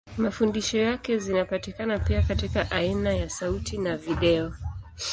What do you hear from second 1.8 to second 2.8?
pia katika